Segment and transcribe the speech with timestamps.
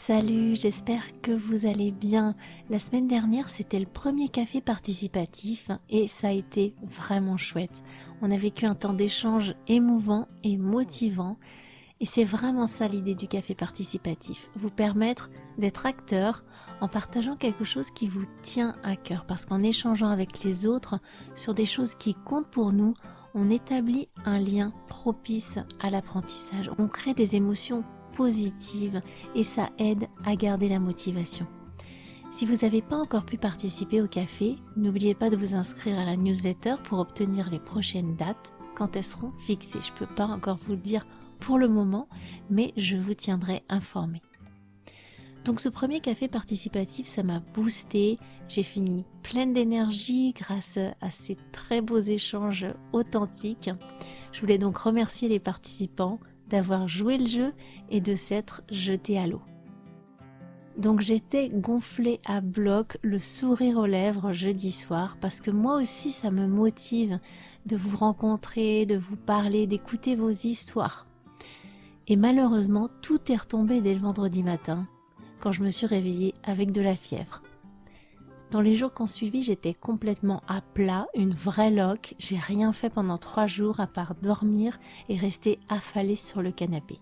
[0.00, 2.34] Salut, j'espère que vous allez bien.
[2.70, 7.82] La semaine dernière, c'était le premier café participatif et ça a été vraiment chouette.
[8.22, 11.36] On a vécu un temps d'échange émouvant et motivant
[12.00, 16.44] et c'est vraiment ça l'idée du café participatif, vous permettre d'être acteur
[16.80, 21.00] en partageant quelque chose qui vous tient à cœur parce qu'en échangeant avec les autres
[21.34, 22.94] sur des choses qui comptent pour nous,
[23.34, 26.70] on établit un lien propice à l'apprentissage.
[26.78, 27.84] On crée des émotions
[28.18, 29.00] positive
[29.36, 31.46] et ça aide à garder la motivation.
[32.32, 36.04] Si vous n'avez pas encore pu participer au café, n'oubliez pas de vous inscrire à
[36.04, 39.78] la newsletter pour obtenir les prochaines dates quand elles seront fixées.
[39.82, 41.06] Je ne peux pas encore vous le dire
[41.38, 42.08] pour le moment,
[42.50, 44.20] mais je vous tiendrai informé.
[45.44, 48.18] Donc ce premier café participatif, ça m'a boosté.
[48.48, 53.70] J'ai fini pleine d'énergie grâce à ces très beaux échanges authentiques.
[54.32, 57.52] Je voulais donc remercier les participants d'avoir joué le jeu
[57.90, 59.42] et de s'être jeté à l'eau.
[60.78, 66.12] Donc j'étais gonflée à bloc, le sourire aux lèvres jeudi soir, parce que moi aussi
[66.12, 67.18] ça me motive
[67.66, 71.06] de vous rencontrer, de vous parler, d'écouter vos histoires.
[72.06, 74.86] Et malheureusement, tout est retombé dès le vendredi matin,
[75.40, 77.42] quand je me suis réveillée avec de la fièvre.
[78.50, 82.14] Dans les jours qu'on suivi, j'étais complètement à plat, une vraie loque.
[82.18, 86.98] J'ai rien fait pendant trois jours à part dormir et rester affalée sur le canapé.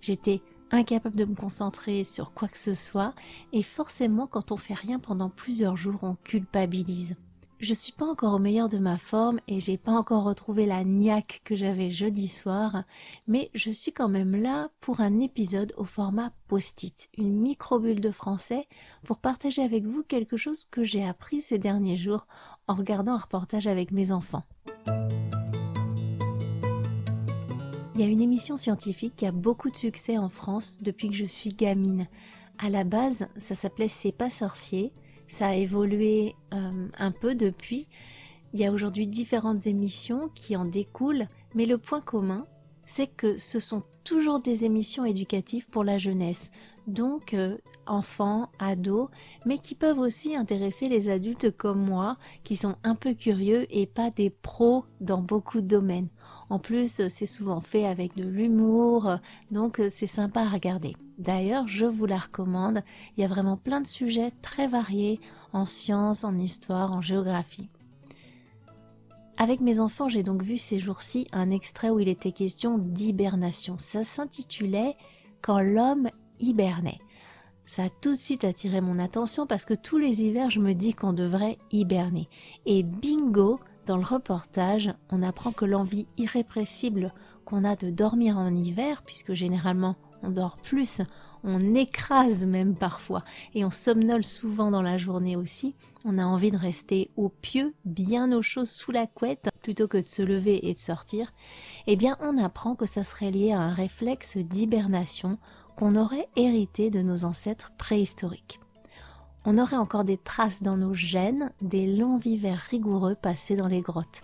[0.00, 0.40] J'étais
[0.70, 3.12] incapable de me concentrer sur quoi que ce soit
[3.52, 7.16] et forcément quand on fait rien pendant plusieurs jours, on culpabilise.
[7.60, 10.82] Je suis pas encore au meilleur de ma forme et j'ai pas encore retrouvé la
[10.82, 12.82] niaque que j'avais jeudi soir,
[13.28, 18.10] mais je suis quand même là pour un épisode au format post-it, une micro-bulle de
[18.10, 18.66] français
[19.04, 22.26] pour partager avec vous quelque chose que j'ai appris ces derniers jours
[22.66, 24.42] en regardant un reportage avec mes enfants.
[27.94, 31.14] Il y a une émission scientifique qui a beaucoup de succès en France depuis que
[31.14, 32.08] je suis gamine.
[32.58, 34.92] À la base, ça s'appelait C'est pas sorcier
[35.34, 37.88] ça a évolué euh, un peu depuis.
[38.52, 42.46] Il y a aujourd'hui différentes émissions qui en découlent, mais le point commun,
[42.86, 46.52] c'est que ce sont toujours des émissions éducatives pour la jeunesse,
[46.86, 49.08] donc euh, enfants, ados,
[49.44, 53.86] mais qui peuvent aussi intéresser les adultes comme moi, qui sont un peu curieux et
[53.86, 56.10] pas des pros dans beaucoup de domaines.
[56.50, 59.18] En plus, c'est souvent fait avec de l'humour,
[59.50, 60.94] donc c'est sympa à regarder.
[61.18, 62.82] D'ailleurs, je vous la recommande.
[63.16, 65.20] Il y a vraiment plein de sujets très variés
[65.52, 67.68] en sciences, en histoire, en géographie.
[69.36, 73.76] Avec mes enfants, j'ai donc vu ces jours-ci un extrait où il était question d'hibernation.
[73.78, 74.96] Ça s'intitulait
[75.42, 77.00] Quand l'homme hibernait.
[77.66, 80.74] Ça a tout de suite attiré mon attention parce que tous les hivers, je me
[80.74, 82.28] dis qu'on devrait hiberner.
[82.66, 87.12] Et bingo, dans le reportage, on apprend que l'envie irrépressible
[87.44, 91.02] qu'on a de dormir en hiver, puisque généralement on dort plus,
[91.42, 93.22] on écrase même parfois,
[93.54, 95.74] et on somnole souvent dans la journée aussi,
[96.04, 99.98] on a envie de rester au pieu, bien au chaud sous la couette, plutôt que
[99.98, 101.32] de se lever et de sortir,
[101.86, 105.38] eh bien on apprend que ça serait lié à un réflexe d'hibernation
[105.76, 108.60] qu'on aurait hérité de nos ancêtres préhistoriques
[109.44, 113.80] on aurait encore des traces dans nos gènes des longs hivers rigoureux passés dans les
[113.80, 114.22] grottes.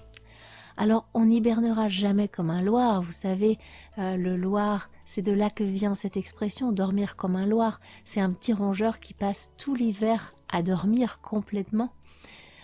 [0.76, 3.58] Alors on n'hibernera jamais comme un loir, vous savez,
[3.99, 8.20] euh, le loir, c'est de là que vient cette expression, dormir comme un loir, c'est
[8.20, 11.93] un petit rongeur qui passe tout l'hiver à dormir complètement.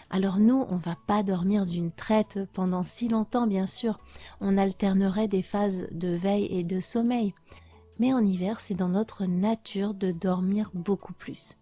[0.09, 3.99] Alors nous, on va pas dormir d'une traite pendant si longtemps, bien sûr,
[4.41, 7.35] on alternerait des phases de veille et de sommeil.
[7.99, 11.57] Mais en hiver, c'est dans notre nature de dormir beaucoup plus.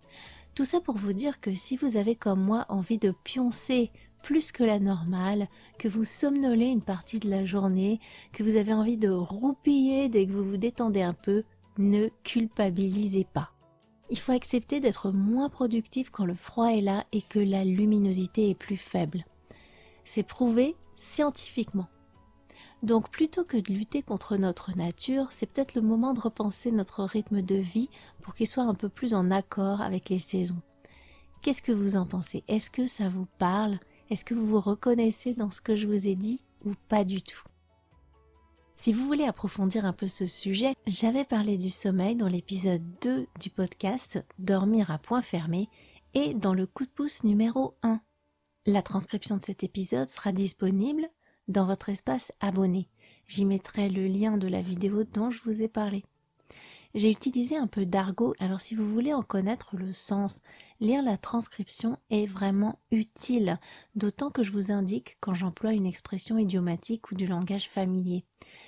[0.55, 3.91] Tout ça pour vous dire que si vous avez comme moi envie de pioncer
[4.23, 5.49] plus que la normale,
[5.79, 7.99] que vous somnolez une partie de la journée,
[8.33, 11.43] que vous avez envie de roupiller dès que vous vous détendez un peu,
[11.77, 13.51] ne culpabilisez pas.
[14.11, 18.51] Il faut accepter d'être moins productif quand le froid est là et que la luminosité
[18.51, 19.25] est plus faible.
[20.05, 21.89] C'est prouvé scientifiquement.
[22.85, 27.03] Donc plutôt que de lutter contre notre nature, c'est peut-être le moment de repenser notre
[27.03, 27.89] rythme de vie
[28.21, 30.61] pour qu'il soit un peu plus en accord avec les saisons.
[31.41, 32.45] Qu'est-ce que vous en pensez?
[32.47, 33.79] Est-ce que ça vous parle?
[34.11, 37.23] Est-ce que vous vous reconnaissez dans ce que je vous ai dit ou pas du
[37.23, 37.43] tout?
[38.75, 43.27] Si vous voulez approfondir un peu ce sujet, j'avais parlé du sommeil dans l'épisode 2
[43.41, 45.71] du podcast Dormir à point fermé
[46.13, 48.03] et dans le coup de pouce numéro 1.
[48.67, 51.09] La transcription de cet épisode sera disponible
[51.49, 52.89] dans votre espace abonné.
[53.27, 56.05] J'y mettrai le lien de la vidéo dont je vous ai parlé.
[56.95, 60.43] J'ai utilisé un peu d'argot, alors si vous voulez en connaître le sens,
[60.79, 63.59] lire la transcription est vraiment utile,
[63.97, 68.25] d'autant que je vous indique quand j'emploie une expression idiomatique ou du langage familier.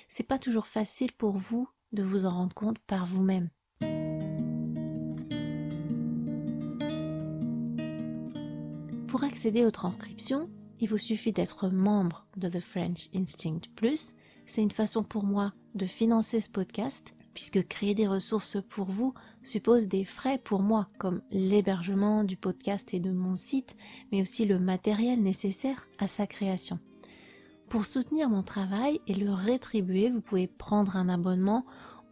[0.09, 3.49] C'est pas toujours facile pour vous de vous en rendre compte par vous-même.
[9.07, 14.13] Pour accéder aux transcriptions, il vous suffit d'être membre de The French Instinct Plus.
[14.45, 19.13] C'est une façon pour moi de financer ce podcast, puisque créer des ressources pour vous
[19.43, 23.75] suppose des frais pour moi, comme l'hébergement du podcast et de mon site,
[24.11, 26.79] mais aussi le matériel nécessaire à sa création.
[27.69, 31.65] Pour soutenir mon travail et le rétribuer, vous pouvez prendre un abonnement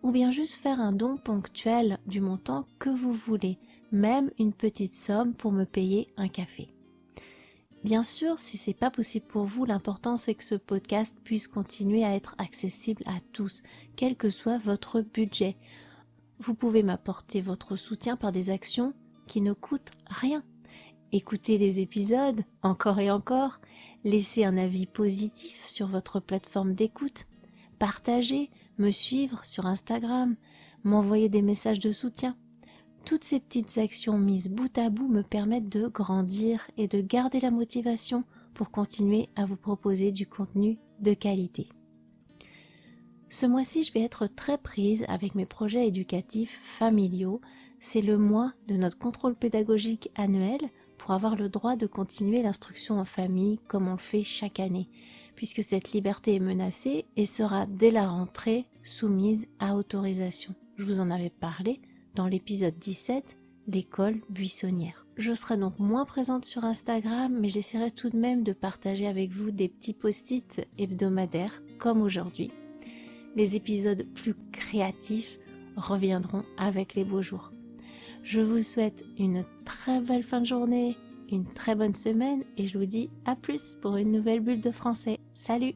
[0.04, 3.58] ou bien juste faire un don ponctuel du montant que vous voulez,
[3.92, 6.75] même une petite somme pour me payer un café.
[7.86, 12.04] Bien sûr, si c'est pas possible pour vous, l'important c'est que ce podcast puisse continuer
[12.04, 13.62] à être accessible à tous,
[13.96, 15.56] quel que soit votre budget.
[16.40, 18.96] Vous pouvez m'apporter votre soutien par des actions
[19.28, 20.44] qui ne coûtent rien.
[21.12, 23.60] Écoutez les épisodes encore et encore,
[24.04, 27.28] laissez un avis positif sur votre plateforme d'écoute,
[27.78, 28.50] partagez,
[28.80, 30.36] me suivre sur Instagram,
[30.84, 32.36] m'envoyer des messages de soutien.
[33.06, 37.40] Toutes ces petites actions mises bout à bout me permettent de grandir et de garder
[37.40, 38.24] la motivation
[38.56, 41.70] pour continuer à vous proposer du contenu de qualité.
[43.30, 47.42] Ce mois-ci, je vais être très prise avec mes projets éducatifs familiaux.
[47.80, 50.62] C'est le mois de notre contrôle pédagogique annuel
[50.98, 54.90] pour avoir le droit de continuer l'instruction en famille comme on le fait chaque année,
[55.36, 60.56] puisque cette liberté est menacée et sera dès la rentrée soumise à autorisation.
[60.78, 61.80] Je vous en avais parlé
[62.16, 65.06] dans l'épisode 17, l'école buissonnière.
[65.18, 69.32] Je serai donc moins présente sur Instagram, mais j'essaierai tout de même de partager avec
[69.32, 72.52] vous des petits post-it hebdomadaires comme aujourd'hui.
[73.36, 75.38] Les épisodes plus créatifs
[75.76, 77.52] reviendront avec les beaux jours.
[78.24, 80.98] Je vous souhaite une très belle fin de journée,
[81.32, 84.72] une très bonne semaine et je vous dis à plus pour une nouvelle bulle de
[84.72, 85.20] français.
[85.34, 85.76] Salut